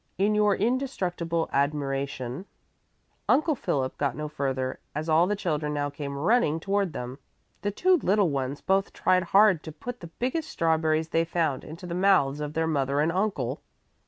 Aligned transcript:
In 0.17 0.33
your 0.33 0.55
indestructible 0.55 1.47
admiration..." 1.53 2.47
Uncle 3.29 3.53
Philip 3.53 3.95
got 3.99 4.15
no 4.15 4.27
further, 4.27 4.79
as 4.95 5.07
all 5.07 5.27
the 5.27 5.35
children 5.35 5.75
now 5.75 5.91
came 5.91 6.17
running 6.17 6.59
toward 6.59 6.91
them. 6.91 7.19
The 7.61 7.69
two 7.69 7.97
little 7.97 8.31
ones 8.31 8.61
both 8.61 8.93
tried 8.93 9.25
hard 9.25 9.61
to 9.61 9.71
put 9.71 9.99
the 9.99 10.07
biggest 10.07 10.49
strawberries 10.49 11.09
they 11.09 11.19
had 11.19 11.27
found 11.27 11.63
into 11.63 11.85
the 11.85 11.93
mouths 11.93 12.39
of 12.39 12.53
their 12.53 12.65
mother 12.65 12.99
and 12.99 13.11
uncle. 13.11 13.61